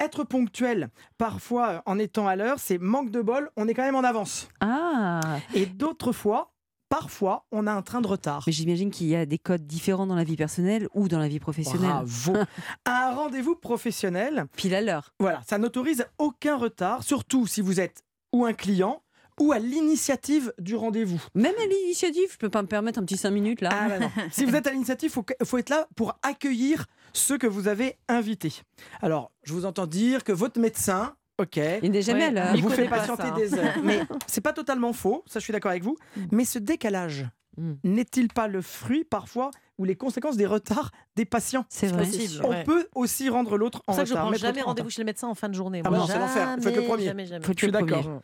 être 0.00 0.24
ponctuel, 0.24 0.88
parfois 1.18 1.68
euh, 1.68 1.78
en 1.86 1.98
étant 1.98 2.26
à 2.26 2.34
l'heure, 2.34 2.58
c'est 2.58 2.78
manque 2.78 3.10
de 3.10 3.20
bol, 3.20 3.50
on 3.56 3.68
est 3.68 3.74
quand 3.74 3.84
même 3.84 3.94
en 3.94 4.02
avance. 4.04 4.48
Ah 4.60 5.20
Et 5.54 5.66
d'autres 5.66 6.12
fois, 6.12 6.53
parfois, 7.00 7.44
on 7.50 7.66
a 7.66 7.72
un 7.72 7.82
train 7.82 8.00
de 8.00 8.06
retard. 8.06 8.44
Mais 8.46 8.52
j'imagine 8.52 8.92
qu'il 8.92 9.08
y 9.08 9.16
a 9.16 9.26
des 9.26 9.38
codes 9.38 9.66
différents 9.66 10.06
dans 10.06 10.14
la 10.14 10.22
vie 10.22 10.36
personnelle 10.36 10.86
ou 10.94 11.08
dans 11.08 11.18
la 11.18 11.26
vie 11.26 11.40
professionnelle. 11.40 11.90
Bravo. 11.90 12.34
un 12.86 13.10
rendez-vous 13.12 13.56
professionnel, 13.56 14.46
Pile 14.56 14.76
à 14.76 14.80
l'heure. 14.80 15.12
voilà, 15.18 15.42
ça 15.44 15.58
n'autorise 15.58 16.06
aucun 16.18 16.56
retard, 16.56 17.02
surtout 17.02 17.48
si 17.48 17.62
vous 17.62 17.80
êtes 17.80 18.04
ou 18.32 18.44
un 18.44 18.52
client 18.52 19.02
ou 19.40 19.50
à 19.50 19.58
l'initiative 19.58 20.54
du 20.60 20.76
rendez-vous. 20.76 21.20
Même 21.34 21.54
à 21.60 21.66
l'initiative, 21.66 22.28
je 22.30 22.36
peux 22.36 22.48
pas 22.48 22.62
me 22.62 22.68
permettre 22.68 23.00
un 23.00 23.02
petit 23.02 23.16
5 23.16 23.32
minutes 23.32 23.60
là. 23.60 23.70
Ah, 23.72 23.88
bah 23.88 23.98
non. 23.98 24.10
si 24.30 24.44
vous 24.44 24.54
êtes 24.54 24.68
à 24.68 24.70
l'initiative, 24.70 25.12
il 25.40 25.46
faut 25.46 25.58
être 25.58 25.70
là 25.70 25.88
pour 25.96 26.16
accueillir 26.22 26.86
ceux 27.12 27.38
que 27.38 27.48
vous 27.48 27.66
avez 27.66 27.96
invités. 28.06 28.62
Alors, 29.02 29.32
je 29.42 29.52
vous 29.52 29.64
entends 29.64 29.88
dire 29.88 30.22
que 30.22 30.30
votre 30.32 30.60
médecin, 30.60 31.16
ok, 31.38 31.60
Il 31.82 31.90
n'est 31.92 32.02
jamais 32.02 32.20
Ouais. 32.20 32.24
à 32.26 32.30
l'heure. 32.30 32.54
Il 32.56 32.62
vous 32.62 32.70
fait 32.70 32.88
patienter 32.88 33.22
ça, 33.22 33.28
hein. 33.28 33.36
des 33.36 33.54
heures. 33.54 33.74
Mais 33.82 34.00
c'est 34.26 34.40
pas 34.40 34.52
totalement 34.52 34.92
faux, 34.92 35.22
ça 35.26 35.38
je 35.40 35.44
suis 35.44 35.52
d'accord 35.52 35.70
avec 35.70 35.82
vous. 35.82 35.96
Mais 36.32 36.44
ce 36.44 36.58
décalage 36.58 37.26
Mm. 37.56 37.74
n'est-il 37.84 38.26
pas 38.26 38.48
le 38.48 38.60
fruit 38.60 39.04
parfois 39.04 39.52
ou 39.78 39.84
les 39.84 39.94
conséquences 39.94 40.36
des 40.36 40.44
retards 40.46 40.90
des 41.14 41.24
patients? 41.24 41.64
C'est 41.68 41.96
possible. 41.96 42.44
On 42.44 42.48
Ouais. 42.50 42.64
peut 42.64 42.88
aussi 42.96 43.28
rendre 43.28 43.56
l'autre 43.56 43.80
en 43.86 43.92
C'est 43.92 43.94
pour 43.94 43.94
ça 43.98 44.02
que 44.02 44.08
je 44.08 44.14
retard. 44.14 44.26
prends 44.26 44.36
jamais 44.36 44.62
rendez-vous 44.62 44.90
chez 44.90 45.02
le 45.02 45.06
médecin 45.06 45.28
en 45.28 45.36
fin 45.36 45.48
de 45.48 45.54
journée. 45.54 45.80
Ah 45.84 45.88
moi. 45.90 46.00
non, 46.00 46.06
c'est 46.08 46.18
l'enfer. 46.18 46.48
Faites 46.60 46.64
le 46.64 46.72
Jamais, 46.72 46.86
premier. 46.88 47.04
Jamais, 47.04 47.26
jamais. 47.26 47.44
Faut 47.46 47.52
Je 47.52 47.58
suis 47.64 47.70
d'accord. 47.70 48.20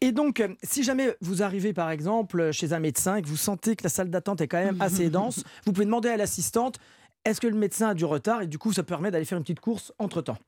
Et 0.00 0.10
donc, 0.12 0.40
euh, 0.40 0.48
si 0.62 0.82
jamais 0.84 1.14
vous 1.20 1.42
arrivez 1.42 1.74
par 1.74 1.90
exemple 1.90 2.50
chez 2.52 2.72
un 2.72 2.78
médecin 2.80 3.16
et 3.16 3.20
que 3.22 3.28
vous 3.28 3.36
sentez 3.36 3.76
que 3.76 3.82
la 3.84 3.90
salle 3.90 4.08
d'attente 4.08 4.40
est 4.40 4.48
quand 4.48 4.64
même 4.64 4.80
assez 4.80 5.10
dense, 5.10 5.44
vous 5.66 5.72
pouvez 5.74 5.84
demander 5.84 6.08
à 6.08 6.16
l'assistante 6.16 6.78
est-ce 7.26 7.42
que 7.42 7.48
le 7.48 7.56
médecin 7.56 7.88
a 7.90 7.94
du 7.94 8.06
retard? 8.06 8.40
Et 8.40 8.46
du 8.46 8.56
coup 8.56 8.72
ça 8.72 8.82
permet 8.84 9.10
d'aller 9.10 9.26
faire 9.26 9.36
une 9.36 9.44
petite 9.44 9.60
course 9.60 9.92
entre 9.98 10.22
temps. 10.22 10.38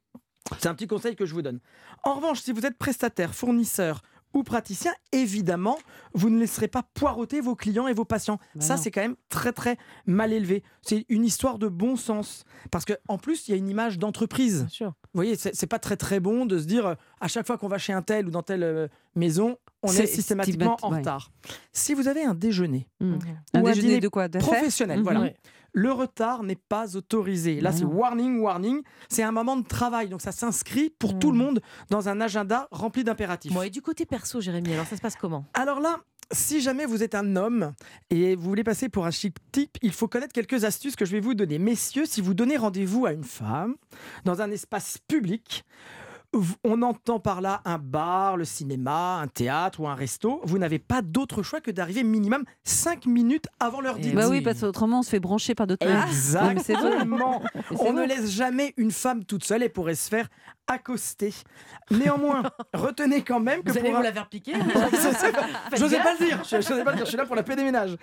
C'est 0.59 0.69
un 0.69 0.75
petit 0.75 0.87
conseil 0.87 1.17
que 1.17 1.27
je 1.27 1.35
vous 1.35 1.43
donne. 1.43 1.61
En 2.03 2.15
revanche, 2.15 2.41
si 2.41 2.53
vous 2.53 2.67
êtes 2.67 2.77
prestataire, 2.77 3.35
fournisseur 3.35 4.03
ou 4.35 4.43
praticien, 4.43 4.93
évidemment, 5.13 5.79
vous 6.13 6.29
ne 6.29 6.39
laisserez 6.41 6.67
pas 6.67 6.83
poireauter 6.83 7.41
vos 7.41 7.55
clients 7.55 7.87
et 7.87 7.93
vos 7.95 8.05
patients. 8.05 8.39
Bah 8.57 8.63
Ça, 8.63 8.77
c'est 8.77 8.91
quand 8.91 9.01
même 9.01 9.15
très 9.29 9.53
très 9.53 9.79
mal 10.07 10.33
élevé. 10.33 10.65
C'est 10.83 11.07
une 11.09 11.25
histoire 11.25 11.59
de 11.59 11.69
bon 11.69 11.97
sens. 11.97 12.45
Parce 12.73 12.85
qu'en 12.85 13.17
plus, 13.17 13.47
il 13.47 13.53
y 13.53 13.55
a 13.55 13.57
une 13.57 13.69
image 13.69 13.99
d'entreprise. 13.99 14.67
Vous 14.81 14.93
voyez, 15.15 15.37
c'est 15.37 15.67
pas 15.69 15.79
très 15.79 15.97
très 15.97 16.19
bon 16.19 16.47
de 16.47 16.59
se 16.59 16.65
dire 16.65 16.87
euh, 16.87 16.95
à 17.21 17.29
chaque 17.29 17.47
fois 17.47 17.59
qu'on 17.59 17.69
va 17.69 17.79
chez 17.79 17.93
un 17.93 18.03
tel 18.03 18.27
ou 18.27 18.31
dans 18.31 18.43
telle 18.43 18.65
euh, 18.65 18.89
maison, 19.15 19.57
on 19.85 19.93
est, 19.93 20.07
systématiquement 20.07 20.77
en 20.83 20.91
ouais. 20.91 20.99
retard. 20.99 21.31
Si 21.73 21.95
vous 21.95 22.09
avez 22.09 22.25
un 22.25 22.35
déjeuner 22.35 22.89
Mm. 23.01 23.07
Mhm. 23.07 23.21
Un 23.55 23.63
Ou 23.63 23.67
un 23.67 23.71
déjeuner 23.71 23.89
dîner 23.89 24.01
de 24.01 24.09
quoi? 24.09 24.29
Professionnel, 24.29 25.01
voilà, 25.03 25.21
Ouais. 25.21 25.37
Le 25.75 25.93
retard 25.93 26.45
n'est 26.45 26.55
pas 26.69 26.97
autorisé. 26.97 27.61
Là, 27.61 27.73
c'est 27.73 27.85
warning, 27.85 28.39
warning. 28.41 28.81
C'est 29.09 29.25
un 29.25 29.33
moment 29.33 29.57
de 29.57 29.67
travail, 29.67 30.09
donc 30.09 30.23
ça 30.23 30.31
s'inscrit 30.33 30.89
pour 30.89 31.19
tout 31.19 31.33
le 31.33 31.37
Mhm. 31.39 31.45
monde 31.45 31.61
dans 31.91 32.09
un 32.09 32.21
agenda 32.21 32.69
rempli 32.71 33.03
d'impératifs. 33.05 33.53
Bon, 33.53 33.61
et 33.63 33.71
du 33.71 33.83
côté 33.83 34.07
perso, 34.07 34.41
Jérémy, 34.41 34.73
alors 34.73 34.87
ça 34.87 34.97
se 34.97 35.01
passe 35.03 35.17
comment? 35.17 35.45
Alors 35.53 35.81
là, 35.81 35.99
si 36.33 36.61
jamais 36.61 36.87
vous 36.87 37.03
êtes 37.03 37.15
un 37.17 37.35
homme 37.37 37.75
et 38.09 38.35
vous 38.37 38.45
voulez 38.49 38.65
passer 38.65 38.89
pour 38.89 39.05
un 39.05 39.11
chic 39.11 39.37
type, 39.53 39.77
il 39.83 39.93
faut 39.93 40.09
connaître 40.09 40.33
quelques 40.33 40.65
astuces 40.65 40.97
que 40.97 41.05
je 41.05 41.11
vais 41.13 41.21
vous 41.21 41.35
donner. 41.35 41.59
Messieurs, 41.59 42.07
si 42.07 42.21
vous 42.21 42.35
donnez 42.35 42.57
rendez-vous 42.57 43.05
à 43.07 43.13
une 43.13 43.25
femme 43.25 43.75
dans 44.25 44.41
un 44.41 44.51
espace 44.53 44.99
public, 45.09 45.65
on 46.65 46.83
entend 46.83 47.21
par 47.21 47.41
là 47.41 47.61
un 47.65 47.79
bar, 47.79 48.37
le 48.37 48.45
cinéma, 48.45 49.21
un 49.21 49.27
théâtre 49.29 49.81
ou 49.81 49.89
un 49.89 49.95
resto, 49.95 50.41
vous 50.45 50.59
n'avez 50.59 50.79
pas 50.79 51.03
d'autre 51.03 51.43
choix 51.43 51.61
que 51.61 51.71
d'arriver 51.71 52.03
minimum 52.03 52.45
5 52.65 53.07
minutes 53.07 53.47
avant 53.61 53.81
l'heure 53.81 53.97
Eh 53.99 54.03
dite. 54.03 54.15
Bah 54.15 54.29
oui, 54.29 54.41
parce 54.41 54.61
qu'autrement 54.61 55.01
on 55.01 55.03
se 55.03 55.11
fait 55.11 55.21
brancher 55.21 55.55
par 55.55 55.67
d'autres. 55.67 55.87
Exactement. 55.87 57.43
On 57.81 57.93
ne 57.93 58.05
laisse 58.05 58.31
jamais 58.31 58.75
une 58.77 58.91
femme 58.91 59.25
toute 59.25 59.45
seule 59.45 59.63
et 59.63 59.69
pourrait 59.69 59.95
se 59.95 60.09
faire 60.09 60.29
accoster. 60.67 61.33
Néanmoins, 61.91 62.43
retenez 62.75 63.23
quand 63.23 63.41
même 63.41 63.63
que 63.63 63.71
Vous 63.71 63.79
allez 63.79 63.89
pour 63.91 63.97
vous 63.97 64.01
un- 64.01 64.05
la 64.05 64.13
faire 64.13 64.29
piquer 64.29 64.53
J'osais 65.77 65.99
pas 66.01 66.15
le 66.19 66.25
dire, 66.27 66.43
je 66.49 66.57
n'osais 66.57 66.85
pas 66.85 66.91
le 66.93 66.97
dire, 66.97 67.05
je 67.05 67.11
suis 67.11 67.17
là 67.19 67.27
pour 67.27 67.37
la 67.37 67.43
paix 67.43 67.57
des 67.57 67.65
ménages. 67.65 67.97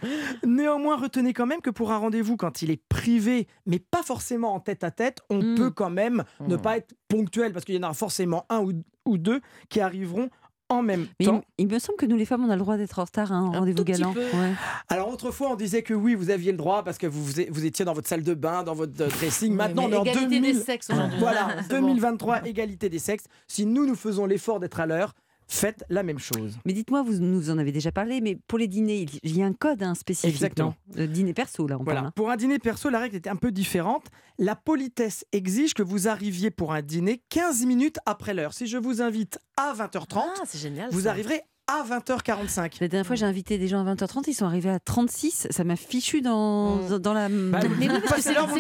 Néanmoins, 0.46 0.96
retenez 0.98 1.34
quand 1.34 1.46
même 1.48 1.62
que 1.62 1.70
pour 1.70 1.92
un 1.92 1.98
rendez-vous, 1.98 2.38
quand 2.38 2.62
il 2.62 2.70
est 2.72 2.82
privé, 2.90 3.48
mais 3.66 3.80
pas 3.80 4.04
forcément 4.04 4.54
en 4.54 4.60
tête 4.60 4.84
à 4.84 4.92
tête, 4.92 5.20
on 5.30 5.42
Mm. 5.42 5.56
peut 5.56 5.72
quand 5.72 5.90
même 5.90 6.24
ne 6.40 6.56
Mm. 6.56 6.62
pas 6.62 6.78
être 6.78 6.94
ponctuel, 7.08 7.52
parce 7.52 7.66
qu'il 7.66 7.76
y 7.76 7.78
en 7.80 7.84
aura 7.84 7.94
forcément 7.94 8.21
un 8.50 8.60
ou, 8.62 8.72
ou 9.06 9.18
deux 9.18 9.42
qui 9.70 9.80
arriveront 9.82 10.30
en 10.70 10.82
même 10.82 11.08
Mais 11.20 11.26
temps. 11.26 11.42
il 11.58 11.68
me 11.68 11.80
semble 11.80 11.98
que 11.98 12.06
nous 12.06 12.16
les 12.16 12.24
femmes 12.24 12.46
on 12.46 12.50
a 12.50 12.56
le 12.56 12.62
droit 12.62 12.78
d'être 12.78 12.98
en 12.98 13.04
retard 13.04 13.34
à 13.34 13.36
un 13.36 13.52
Un 13.54 13.60
rendez-vous 13.60 13.84
galant. 13.84 14.14
peu. 14.14 14.22
Ouais. 14.22 14.54
Alors 14.88 15.10
autrefois, 15.10 15.50
on 15.52 15.56
disait 15.56 15.82
que 15.84 15.94
oui, 15.94 16.16
vous 16.16 16.30
aviez 16.30 16.52
le 16.54 16.58
droit 16.58 16.84
parce 16.86 16.98
que 16.98 17.08
vous, 17.08 17.26
vous 17.50 17.66
étiez 17.66 17.84
dans 17.84 17.92
votre 17.94 18.08
salle 18.08 18.24
de 18.24 18.34
bain, 18.34 18.64
dans 18.64 18.74
votre 18.74 18.94
euh, 19.04 19.08
dressing. 19.10 19.54
Maintenant, 19.54 19.84
on 19.88 19.92
est 19.92 19.98
en 19.98 20.04
égalité 20.06 20.40
2000. 20.40 20.54
des 20.56 20.62
sexes 20.62 20.90
aujourd'hui. 20.90 21.20
Voilà, 21.20 21.50
C'est 21.70 21.80
bon. 21.82 21.88
2023, 21.88 22.48
égalité 22.48 22.88
des 22.88 23.00
sexes. 23.00 23.26
Si 23.50 23.66
nous, 23.66 23.86
nous 23.86 23.96
faisons 23.96 24.26
l'effort 24.26 24.62
d'être 24.62 24.80
à 24.80 24.86
l'heure, 24.86 25.14
faites 25.54 25.84
la 25.90 26.02
même 26.04 26.20
chose. 26.20 26.58
Mais 26.66 26.74
dites-moi, 26.74 27.04
vous 27.04 27.14
nous 27.20 27.50
en 27.50 27.58
avez 27.58 27.72
déjà 27.72 27.92
parlé, 27.92 28.22
mais 28.22 28.38
pour 28.48 28.58
les 28.58 28.68
dîners, 28.68 29.06
il 29.24 29.38
y 29.38 29.44
a 29.44 29.46
un 29.46 29.54
code 29.54 29.84
hein, 29.84 29.96
spécifique. 29.96 30.30
Exactement. 30.34 30.76
Le 30.96 31.08
dîner 31.08 31.34
perso, 31.34 31.68
là, 31.68 31.78
on 31.80 31.84
Voilà. 31.84 32.00
parle. 32.02 32.08
hein. 32.08 32.14
Pour 32.16 32.30
un 32.32 32.38
dîner 32.38 32.60
perso, 32.60 32.90
la 32.90 33.00
règle 33.00 33.16
était 33.18 33.30
un 33.30 33.36
peu 33.36 33.52
différente. 33.52 34.06
La 34.40 34.56
politesse 34.56 35.26
exige 35.32 35.74
que 35.74 35.84
vous 35.84 36.08
arriviez 36.08 36.52
pour 36.52 36.74
un 36.74 36.82
dîner 36.82 37.22
15 37.30 37.66
minutes 37.66 37.98
après 38.06 38.34
l'heure. 38.34 38.54
Si 38.54 38.66
je 38.68 38.78
vous 38.78 39.02
invite 39.02 39.40
à 39.58 39.74
20h30, 39.74 40.18
Ah, 40.18 40.44
génial. 40.54 40.90
vous 40.92 41.02
ça. 41.02 41.12
arriverez 41.12 41.42
à 41.80 41.84
20h45. 42.00 42.78
La 42.82 42.88
dernière 42.88 43.06
fois, 43.06 43.16
j'ai 43.16 43.26
invité 43.26 43.58
des 43.58 43.68
gens 43.68 43.86
à 43.86 43.94
20h30, 43.96 44.24
ils 44.28 44.34
sont 44.34 44.46
arrivés 44.46 44.70
à 44.70 44.80
36. 44.80 45.48
Ça 45.50 45.64
m'a 45.64 45.76
fichu 45.76 46.22
dans, 46.22 46.76
Mm. 46.78 47.00
dans 47.00 47.14
la. 47.14 47.30
Bah, 47.30 47.60
Mais 47.80 47.90
oui, 47.90 48.00
parce 48.08 48.22
c'est 48.22 48.34
d'heure 48.34 48.48
où 48.52 48.56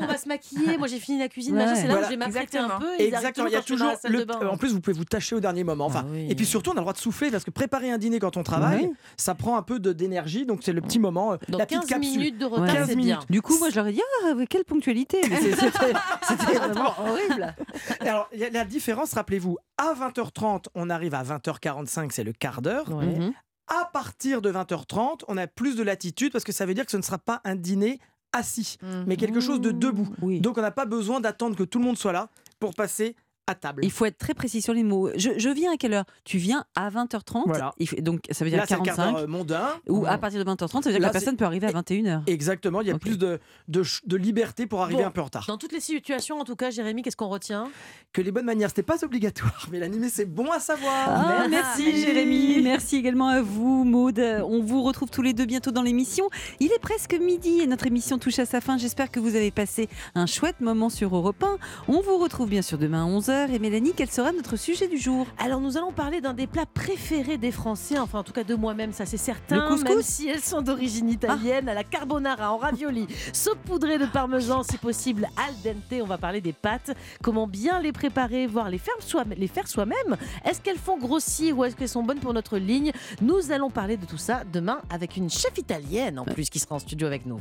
on 0.00 0.06
va 0.06 0.16
se 0.18 0.28
maquiller. 0.28 0.76
Moi, 0.78 0.88
j'ai 0.88 0.98
fini 0.98 1.18
la 1.18 1.28
cuisine, 1.28 1.56
Ouais. 1.56 1.66
c'est 1.74 1.82
là 1.86 1.94
Voilà. 1.94 2.00
où 2.08 2.10
je 2.10 2.16
vais 2.16 2.58
un 2.58 2.78
peu. 2.78 2.86
et 2.98 3.06
Exactement, 3.08 3.46
il 3.46 3.52
y 3.52 3.56
a 3.56 3.62
toujours 3.62 3.92
le- 4.08 4.18
de 4.20 4.24
bain. 4.24 4.38
En 4.50 4.56
plus, 4.56 4.72
vous 4.72 4.80
pouvez 4.80 4.96
vous 4.96 5.04
tâcher 5.04 5.34
au 5.36 5.40
dernier 5.40 5.64
moment. 5.64 5.86
Enfin, 5.86 6.02
Ah 6.04 6.10
oui. 6.12 6.26
et 6.30 6.34
puis 6.34 6.46
surtout, 6.46 6.70
on 6.70 6.74
a 6.74 6.76
le 6.76 6.80
droit 6.82 6.92
de 6.92 6.98
souffler 6.98 7.30
parce 7.30 7.44
que 7.44 7.50
préparer 7.50 7.90
un 7.90 7.98
dîner 7.98 8.18
quand 8.18 8.36
on 8.36 8.42
travaille, 8.42 8.82
Ouais. 8.86 8.92
ça 9.16 9.34
prend 9.34 9.56
un 9.56 9.62
peu 9.62 9.78
d'énergie. 9.80 10.46
Donc 10.46 10.60
c'est 10.62 10.72
le 10.72 10.80
petit 10.80 10.98
moment, 10.98 11.32
euh, 11.32 11.36
Donc 11.48 11.60
la 11.60 11.66
petite 11.66 11.80
15 11.80 11.88
capsule. 11.88 12.10
minutes 12.18 12.38
de 12.38 12.44
retard, 12.46 12.66
15 12.74 12.88
c'est 12.88 12.96
bien. 12.96 13.16
minutes. 13.16 13.30
Du 13.30 13.42
coup, 13.42 13.56
moi, 13.58 13.70
je 13.70 13.76
leur 13.76 13.86
ai 13.86 13.92
dit 13.92 14.02
Ah, 14.24 14.32
quelle 14.48 14.64
ponctualité 14.64 15.20
C'était 15.22 16.54
vraiment 16.58 16.94
horrible. 16.98 17.54
Alors, 18.00 18.28
la 18.52 18.64
différence, 18.64 19.14
rappelez-vous, 19.14 19.56
à 19.78 19.94
20h30, 19.94 20.66
on 20.74 20.90
arrive 20.90 21.14
à 21.14 21.22
20h45, 21.22 22.10
c'est 22.12 22.24
le 22.24 22.32
quart 22.50 22.62
d'heure. 22.62 22.90
Ouais. 22.92 23.06
Mhm. 23.06 23.32
À 23.68 23.84
partir 23.92 24.42
de 24.42 24.50
20h30, 24.50 25.22
on 25.28 25.36
a 25.36 25.46
plus 25.46 25.76
de 25.76 25.82
latitude 25.82 26.32
parce 26.32 26.44
que 26.44 26.52
ça 26.52 26.66
veut 26.66 26.74
dire 26.74 26.84
que 26.84 26.90
ce 26.90 26.96
ne 26.96 27.02
sera 27.02 27.18
pas 27.18 27.40
un 27.44 27.54
dîner 27.54 28.00
assis, 28.32 28.76
Mhm. 28.82 29.04
mais 29.06 29.16
quelque 29.16 29.40
chose 29.40 29.60
de 29.60 29.70
debout. 29.70 30.08
Oui. 30.22 30.40
Donc 30.40 30.58
on 30.58 30.62
n'a 30.62 30.70
pas 30.70 30.86
besoin 30.86 31.20
d'attendre 31.20 31.56
que 31.56 31.62
tout 31.64 31.78
le 31.78 31.84
monde 31.84 31.98
soit 31.98 32.12
là 32.12 32.28
pour 32.58 32.74
passer 32.74 33.16
à 33.50 33.54
table. 33.54 33.84
Il 33.84 33.90
faut 33.90 34.04
être 34.06 34.18
très 34.18 34.34
précis 34.34 34.62
sur 34.62 34.72
les 34.72 34.82
mots. 34.82 35.10
Je, 35.16 35.30
je 35.36 35.48
viens 35.50 35.72
à 35.72 35.76
quelle 35.76 35.92
heure? 35.92 36.04
Tu 36.24 36.38
viens 36.38 36.64
à 36.74 36.90
20h30. 36.90 37.42
Voilà. 37.46 37.72
Il 37.78 37.88
faut- 37.88 37.96
donc, 38.00 38.20
ça 38.30 38.44
veut 38.44 38.50
dire 38.50 38.60
Là, 38.60 38.66
c'est 38.66 38.74
un 38.74 38.78
quart 38.80 38.96
45. 38.96 39.12
d'heure 39.12 39.22
euh, 39.22 39.26
mondain. 39.26 39.68
Ou 39.88 40.06
à 40.06 40.16
partir 40.18 40.44
de 40.44 40.50
20h30, 40.50 40.68
ça 40.82 40.88
veut 40.88 40.92
dire 40.92 40.92
Là, 40.92 40.98
que 40.98 41.02
la 41.02 41.10
personne 41.10 41.36
peut 41.36 41.44
arriver 41.44 41.66
à 41.66 41.72
21h. 41.72 42.22
Exactement, 42.26 42.80
il 42.80 42.88
y 42.88 42.90
a 42.90 42.98
plus 42.98 43.18
de, 43.18 43.38
de, 43.68 43.82
ch- 43.82 44.00
de 44.06 44.16
liberté 44.16 44.66
pour 44.66 44.82
arriver 44.82 45.02
Bon. 45.02 45.08
un 45.08 45.10
peu 45.10 45.20
en 45.20 45.24
retard. 45.24 45.44
Dans 45.48 45.58
toutes 45.58 45.72
les 45.72 45.80
situations, 45.80 46.40
en 46.40 46.44
tout 46.44 46.56
cas, 46.56 46.70
Jérémy, 46.70 47.02
qu'est-ce 47.02 47.16
qu'on 47.16 47.28
retient? 47.28 47.68
Que 48.12 48.22
les 48.22 48.32
bonnes 48.32 48.44
manières, 48.46 48.68
c'était 48.70 48.82
pas 48.82 49.04
obligatoire, 49.04 49.66
mais 49.72 49.78
l'animé, 49.78 50.08
c'est 50.10 50.24
bon 50.26 50.50
à 50.50 50.58
savoir. 50.60 50.92
Ah, 51.08 51.46
merci 51.48 51.84
Merci. 51.84 52.00
Jérémy, 52.02 52.62
merci 52.62 52.96
également 52.96 53.28
à 53.28 53.42
vous 53.42 53.84
Maude. 53.84 54.18
On 54.46 54.62
vous 54.62 54.82
retrouve 54.82 55.10
tous 55.10 55.22
les 55.22 55.32
deux 55.32 55.44
bientôt 55.44 55.70
dans 55.70 55.82
l'émission. 55.82 56.28
Il 56.58 56.72
est 56.72 56.78
presque 56.80 57.14
midi 57.14 57.60
et 57.60 57.66
notre 57.66 57.86
émission 57.86 58.18
touche 58.18 58.38
à 58.38 58.46
sa 58.46 58.60
fin. 58.60 58.76
J'espère 58.78 59.10
que 59.10 59.20
vous 59.20 59.36
avez 59.36 59.50
passé 59.50 59.88
un 60.14 60.26
chouette 60.26 60.60
moment 60.60 60.88
sur 60.88 61.14
Europe 61.14 61.42
1. 61.42 61.58
On 61.88 62.00
vous 62.00 62.18
retrouve 62.18 62.48
bien 62.48 62.62
sûr 62.62 62.78
demain 62.78 63.04
à 63.06 63.08
11h. 63.08 63.39
Et 63.48 63.58
Mélanie, 63.58 63.92
quel 63.96 64.10
sera 64.10 64.32
notre 64.32 64.56
sujet 64.56 64.86
du 64.86 64.98
jour 64.98 65.26
Alors, 65.38 65.60
nous 65.60 65.76
allons 65.78 65.92
parler 65.92 66.20
d'un 66.20 66.34
des 66.34 66.46
plats 66.46 66.66
préférés 66.66 67.38
des 67.38 67.50
Français, 67.50 67.98
enfin, 67.98 68.18
en 68.18 68.22
tout 68.22 68.32
cas 68.32 68.44
de 68.44 68.54
moi-même, 68.54 68.92
ça 68.92 69.06
c'est 69.06 69.16
certain. 69.16 69.56
Le 69.56 69.68
couscous 69.68 69.88
Même 69.88 70.02
si 70.02 70.28
elles 70.28 70.40
sont 70.42 70.60
d'origine 70.60 71.08
italienne, 71.08 71.68
à 71.68 71.74
la 71.74 71.84
carbonara, 71.84 72.52
en 72.52 72.58
ravioli, 72.58 73.06
saupoudré 73.32 73.98
de 73.98 74.06
parmesan, 74.06 74.62
si 74.62 74.76
possible, 74.76 75.28
al 75.36 75.54
dente. 75.64 76.00
On 76.02 76.06
va 76.06 76.18
parler 76.18 76.40
des 76.40 76.52
pâtes, 76.52 76.90
comment 77.22 77.46
bien 77.46 77.80
les 77.80 77.92
préparer, 77.92 78.46
voire 78.46 78.68
les 78.68 78.78
faire 78.78 78.94
soi- 79.00 79.24
les 79.36 79.48
faire 79.48 79.68
soi-même. 79.68 80.16
Est-ce 80.44 80.60
qu'elles 80.60 80.76
font 80.78 80.98
grossir 80.98 81.56
ou 81.56 81.64
est-ce 81.64 81.76
qu'elles 81.76 81.88
sont 81.88 82.02
bonnes 82.02 82.20
pour 82.20 82.34
notre 82.34 82.58
ligne? 82.58 82.92
Nous 83.22 83.52
allons 83.52 83.70
parler 83.70 83.96
de 83.96 84.04
tout 84.04 84.18
ça 84.18 84.42
demain 84.52 84.80
avec 84.90 85.16
une 85.16 85.30
chef 85.30 85.56
italienne 85.56 86.18
en 86.18 86.24
plus 86.24 86.50
qui 86.50 86.58
sera 86.58 86.74
en 86.74 86.78
studio 86.78 87.06
avec 87.06 87.24
nous. 87.26 87.38